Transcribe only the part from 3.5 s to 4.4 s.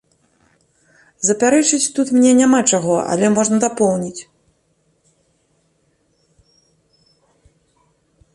дапоўніць.